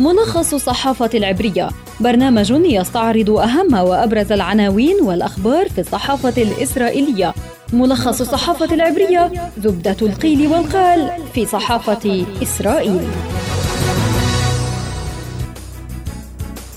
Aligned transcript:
ملخص 0.00 0.54
الصحافة 0.54 1.10
العبرية. 1.14 1.68
برنامج 2.00 2.50
يستعرض 2.50 3.30
أهم 3.30 3.74
وأبرز 3.74 4.32
العناوين 4.32 4.96
والأخبار 5.02 5.68
في 5.68 5.80
الصحافة 5.80 6.42
الإسرائيلية. 6.42 7.34
ملخص 7.72 8.20
الصحافة 8.20 8.74
العبرية 8.74 9.32
زبدة 9.58 9.96
القيل 10.02 10.46
والقال 10.46 11.10
في 11.34 11.46
صحافة 11.46 12.26
إسرائيل. 12.42 13.00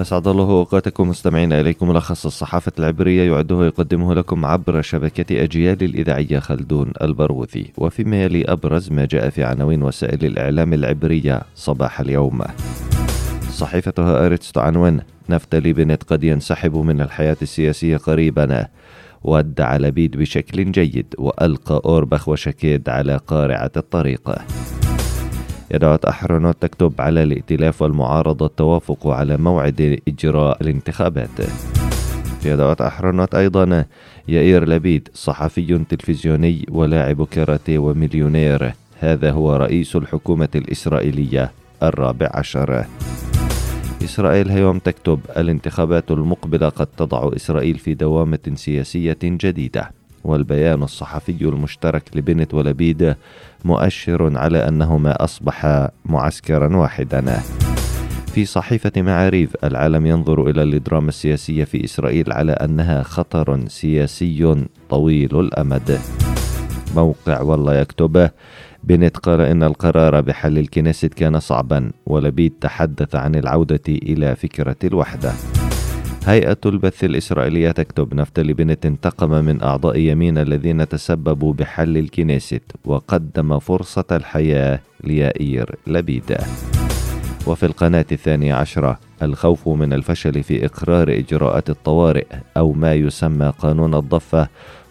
أسعد 0.00 0.28
الله 0.28 0.50
أوقاتكم 0.50 1.08
مستمعين 1.08 1.52
إليكم. 1.52 1.88
ملخص 1.88 2.26
الصحافة 2.26 2.72
العبرية 2.78 3.32
يعده 3.32 3.54
ويقدمه 3.54 4.14
لكم 4.14 4.44
عبر 4.44 4.82
شبكة 4.82 5.44
أجيال 5.44 5.82
الإذاعية 5.82 6.38
خلدون 6.38 6.92
البروثي. 7.02 7.72
وفيما 7.78 8.22
يلي 8.22 8.44
أبرز 8.44 8.92
ما 8.92 9.04
جاء 9.04 9.30
في 9.30 9.44
عناوين 9.44 9.82
وسائل 9.82 10.24
الإعلام 10.24 10.74
العبرية 10.74 11.42
صباح 11.56 12.00
اليوم. 12.00 12.42
صحيفة 13.58 13.92
هآرتس 13.98 14.52
تعنون 14.52 15.00
نفتلي 15.28 15.72
بنت 15.72 16.02
قد 16.02 16.24
ينسحب 16.24 16.76
من 16.76 17.00
الحياة 17.00 17.36
السياسية 17.42 17.96
قريبا 17.96 18.66
ودع 19.22 19.76
لبيد 19.76 20.16
بشكل 20.16 20.72
جيد 20.72 21.14
وألقى 21.18 21.82
أوربخ 21.84 22.28
وشكيد 22.28 22.88
على 22.88 23.16
قارعة 23.16 23.70
الطريق. 23.76 24.34
يدعوت 25.70 26.04
أحرنوت 26.04 26.56
تكتب 26.60 26.92
على 26.98 27.22
الائتلاف 27.22 27.82
والمعارضة 27.82 28.46
التوافق 28.46 29.06
على 29.06 29.36
موعد 29.36 30.00
إجراء 30.08 30.62
الانتخابات. 30.62 31.40
في 32.40 32.76
أحرنوت 32.80 33.34
أيضا 33.34 33.84
يائير 34.28 34.68
لبيد 34.68 35.08
صحفي 35.14 35.84
تلفزيوني 35.88 36.66
ولاعب 36.70 37.24
كاراتيه 37.24 37.78
ومليونير. 37.78 38.72
هذا 39.00 39.30
هو 39.30 39.56
رئيس 39.56 39.96
الحكومة 39.96 40.48
الإسرائيلية 40.54 41.52
الرابع 41.82 42.30
عشر. 42.34 42.84
إسرائيل 44.04 44.50
هيوم 44.50 44.78
تكتب 44.78 45.20
الانتخابات 45.36 46.10
المقبلة 46.10 46.68
قد 46.68 46.86
تضع 46.86 47.30
إسرائيل 47.36 47.78
في 47.78 47.94
دوامة 47.94 48.38
سياسية 48.54 49.18
جديدة. 49.22 49.90
والبيان 50.24 50.82
الصحفي 50.82 51.42
المشترك 51.42 52.02
لبنت 52.14 52.54
ولبيد 52.54 53.14
مؤشر 53.64 54.38
على 54.38 54.68
أنهما 54.68 55.24
أصبحا 55.24 55.90
معسكرا 56.04 56.76
واحدا. 56.76 57.40
في 58.34 58.44
صحيفة 58.44 58.92
معاريف 58.96 59.64
العالم 59.64 60.06
ينظر 60.06 60.50
إلى 60.50 60.62
الإدراما 60.62 61.08
السياسية 61.08 61.64
في 61.64 61.84
إسرائيل 61.84 62.32
على 62.32 62.52
أنها 62.52 63.02
خطر 63.02 63.68
سياسي 63.68 64.64
طويل 64.90 65.40
الأمد. 65.40 66.00
موقع 66.96 67.40
والله 67.40 67.76
يكتب 67.76 68.30
بنت 68.88 69.16
قال 69.16 69.40
إن 69.40 69.62
القرار 69.62 70.20
بحل 70.20 70.58
الكنيست 70.58 71.14
كان 71.14 71.40
صعبا 71.40 71.90
ولبيد 72.06 72.52
تحدث 72.60 73.14
عن 73.14 73.34
العودة 73.34 73.82
إلى 73.88 74.36
فكرة 74.36 74.76
الوحدة. 74.84 75.32
هيئة 76.26 76.56
البث 76.66 77.04
الإسرائيلية 77.04 77.70
تكتب 77.70 78.14
نفتلي 78.14 78.52
بنت 78.52 78.86
انتقم 78.86 79.30
من 79.44 79.62
أعضاء 79.62 79.98
يمين 79.98 80.38
الذين 80.38 80.88
تسببوا 80.88 81.52
بحل 81.52 81.96
الكنيست 81.96 82.62
وقدم 82.84 83.58
فرصة 83.58 84.04
الحياة 84.12 84.80
ليائير 85.04 85.74
لبيد. 85.86 86.36
وفي 87.46 87.66
القناة 87.66 88.06
الثانية 88.12 88.54
عشرة 88.54 88.98
الخوف 89.22 89.68
من 89.68 89.92
الفشل 89.92 90.42
في 90.42 90.66
إقرار 90.66 91.12
إجراءات 91.12 91.70
الطوارئ 91.70 92.26
أو 92.56 92.72
ما 92.72 92.94
يسمى 92.94 93.52
قانون 93.58 93.94
الضفة 93.94 94.48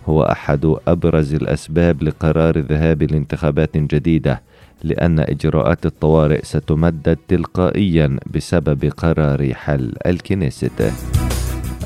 هو 0.09 0.23
أحد 0.23 0.75
أبرز 0.87 1.33
الأسباب 1.33 2.03
لقرار 2.03 2.55
الذهاب 2.55 3.03
لانتخابات 3.03 3.77
جديدة 3.77 4.41
لأن 4.83 5.19
إجراءات 5.19 5.85
الطوارئ 5.85 6.43
ستمدد 6.43 7.17
تلقائيا 7.27 8.17
بسبب 8.35 8.85
قرار 8.97 9.53
حل 9.53 9.93
الكنيست. 10.05 10.93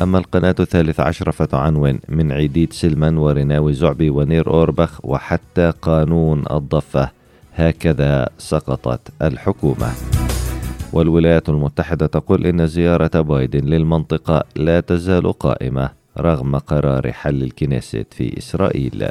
أما 0.02 0.18
القناة 0.18 0.56
الثالثة 0.60 1.04
عشرة 1.04 1.32
فتعنون 1.32 2.00
من 2.10 2.32
عيديد 2.32 2.74
سلمان 2.74 3.18
ورناوي 3.18 3.74
زعبي 3.74 4.10
ونير 4.10 4.48
أوربخ 4.48 5.06
وحتى 5.06 5.74
قانون 5.82 6.44
الضفة 6.52 7.10
هكذا 7.56 8.30
سقطت 8.38 9.00
الحكومة. 9.22 9.92
والولايات 10.94 11.50
المتحدة 11.50 12.06
تقول 12.08 12.46
إن 12.46 12.68
زيارة 12.68 13.22
بايدن 13.22 13.66
للمنطقة 13.66 14.44
لا 14.56 14.80
تزال 14.80 15.34
قائمة. 15.34 16.01
رغم 16.18 16.58
قرار 16.58 17.12
حل 17.12 17.44
الكنيست 17.44 18.08
في 18.12 18.38
إسرائيل. 18.38 19.08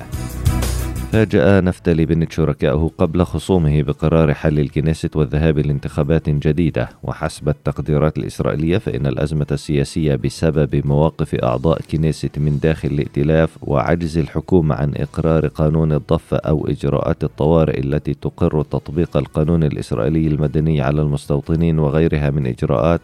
فاجأ 1.12 1.60
نفتلي 1.60 2.06
بنت 2.06 2.32
شركائه 2.32 2.90
قبل 2.98 3.24
خصومه 3.24 3.82
بقرار 3.82 4.34
حل 4.34 4.58
الكنيست 4.58 5.16
والذهاب 5.16 5.58
لانتخابات 5.58 6.28
جديدة. 6.28 6.88
وحسب 7.02 7.48
التقديرات 7.48 8.18
الإسرائيلية 8.18 8.78
فإن 8.78 9.06
الأزمة 9.06 9.46
السياسية 9.52 10.14
بسبب 10.14 10.86
مواقف 10.86 11.34
أعضاء 11.34 11.80
كنيست 11.92 12.38
من 12.38 12.58
داخل 12.58 12.88
الائتلاف 12.88 13.56
وعجز 13.62 14.18
الحكومة 14.18 14.74
عن 14.74 14.92
إقرار 14.96 15.46
قانون 15.46 15.92
الضفة 15.92 16.36
أو 16.36 16.66
إجراءات 16.66 17.24
الطوارئ 17.24 17.80
التي 17.80 18.14
تقر 18.14 18.62
تطبيق 18.62 19.16
القانون 19.16 19.64
الإسرائيلي 19.64 20.26
المدني 20.26 20.80
على 20.80 21.02
المستوطنين 21.02 21.78
وغيرها 21.78 22.30
من 22.30 22.46
إجراءات 22.46 23.00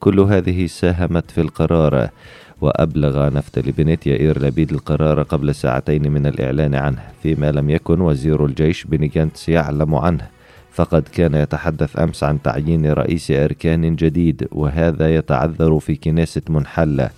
كل 0.00 0.20
هذه 0.20 0.66
ساهمت 0.66 1.30
في 1.30 1.40
القرار. 1.40 2.08
وأبلغ 2.62 3.28
نفتالي 3.28 3.72
بينيت 3.72 4.06
يائير 4.06 4.42
لبيد 4.42 4.72
القرار 4.72 5.22
قبل 5.22 5.54
ساعتين 5.54 6.12
من 6.12 6.26
الإعلان 6.26 6.74
عنه 6.74 7.02
فيما 7.22 7.52
لم 7.52 7.70
يكن 7.70 8.00
وزير 8.00 8.46
الجيش 8.46 8.84
بيني 8.84 9.16
غانتس 9.16 9.48
يعلم 9.48 9.94
عنه. 9.94 10.26
فقد 10.72 11.02
كان 11.02 11.34
يتحدث 11.34 11.98
أمس 11.98 12.24
عن 12.24 12.42
تعيين 12.42 12.92
رئيس 12.92 13.30
أركان 13.30 13.96
جديد 13.96 14.48
وهذا 14.52 15.14
يتعذر 15.14 15.78
في 15.78 15.94
كنيست 15.94 16.42
منحلة. 16.48 17.10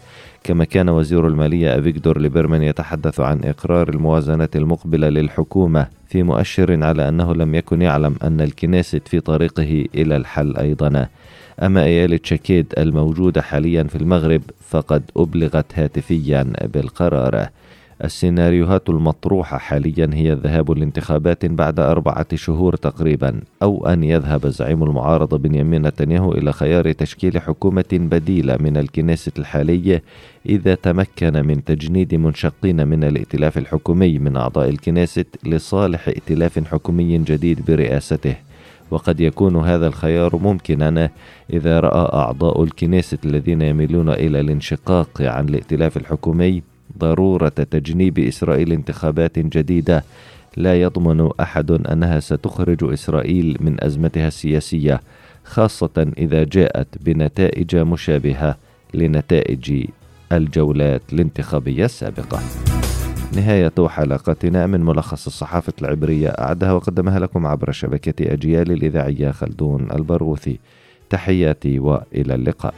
كما 0.44 0.65
كان 0.65 0.88
وزير 0.88 1.28
المالية 1.28 1.78
أفيغدور 1.78 2.19
ليبرمان 2.19 2.62
يتحدث 2.62 3.21
عن 3.21 3.41
إقرار 3.44 3.88
الموازنة 3.88 4.49
المقبلة 4.56 5.09
للحكومة 5.09 5.87
في 6.09 6.22
مؤشر 6.22 6.84
على 6.84 7.09
أنه 7.09 7.34
لم 7.34 7.54
يكن 7.54 7.83
يعلم 7.83 8.16
أن 8.22 8.41
الكنيست 8.41 9.09
في 9.09 9.21
طريقه 9.21 9.84
إلى 9.94 10.16
الحل 10.16 10.56
أيضا. 10.56 11.09
أما 11.62 11.84
إيالة 11.84 12.20
شكيد 12.22 12.75
الموجودة 12.78 13.42
حاليا 13.42 13.82
في 13.82 13.97
المغرب 13.97 14.42
فقد 14.69 15.03
أبلغت 15.16 15.78
هاتفيا 15.78 16.53
بالقرار. 16.75 17.48
السيناريوهات 18.04 18.88
المطروحة 18.88 19.59
حاليا 19.59 20.10
هي 20.12 20.32
الذهاب 20.32 20.70
لانتخابات 20.70 21.47
بعد 21.47 21.81
أربعة 21.81 22.26
شهور 22.34 22.76
تقريبا 22.76 23.41
أو 23.62 23.87
أن 23.87 24.04
يذهب 24.04 24.47
زعيم 24.47 24.82
المعارضة 24.82 25.38
بنيامين 25.38 25.87
نتنياهو 25.87 26.32
إلى 26.32 26.53
خيار 26.53 26.92
تشكيل 26.92 27.41
حكومة 27.41 27.84
بديلة 27.92 28.56
من 28.60 28.76
الكنيسة 28.76 29.32
الحالية 29.38 30.03
إذا 30.47 30.75
تمكن 30.75 31.47
من 31.47 31.65
تجنيد 31.65 32.15
منشقين 32.15 32.88
من 32.88 33.04
الائتلاف 33.04 33.59
الحكومي 33.59 34.19
من 34.19 34.36
أعضاء 34.36 34.69
الكنيسة 34.69 35.25
لصالح 35.44 36.09
ائتلاف 36.09 36.69
حكومي 36.69 37.19
جديد 37.19 37.65
برئاسته. 37.69 38.34
وقد 38.94 39.21
يكون 39.21 39.56
هذا 39.56 39.87
الخيار 39.87 40.37
ممكنا 40.37 41.10
إذا 41.53 41.81
رأى 41.81 42.12
أعضاء 42.12 42.62
الكنيسة 42.62 43.19
الذين 43.25 43.62
يميلون 43.62 44.09
إلى 44.09 44.41
الانشقاق 44.41 45.22
عن 45.22 45.49
الائتلاف 45.49 45.97
الحكومي 45.97 46.62
ضرورة 46.99 47.49
تجنيب 47.49 48.19
إسرائيل 48.19 48.72
انتخابات 48.72 49.38
جديدة 49.38 50.04
لا 50.56 50.81
يضمن 50.83 51.31
أحد 51.41 51.71
أنها 51.71 52.21
ستخرج 52.21 52.93
إسرائيل 52.93 53.56
من 53.60 53.84
أزمتها 53.84 54.28
السياسية 54.28 55.00
خاصة 55.44 56.12
إذا 56.19 56.44
جاءت 56.44 56.88
بنتائج 57.00 57.77
مشابهة 57.77 58.56
لنتائج 58.94 59.87
الجولات 60.33 61.03
الانتخابية 61.12 61.84
السابقة. 61.84 62.41
نهاية 63.37 63.89
حلقتنا 63.89 64.67
من 64.67 64.84
ملخص 64.84 65.27
الصحافة 65.27 65.72
العبرية 65.83 66.28
أعدها 66.28 66.72
وقدمها 66.72 67.19
لكم 67.19 67.47
عبر 67.47 67.72
شبكة 67.72 68.33
أجيال 68.33 68.72
الإذاعية 68.72 69.31
خلدون 69.31 69.93
البروثي 69.93 70.59
تحياتي 71.10 71.78
وإلى 71.78 72.34
اللقاء. 72.34 72.75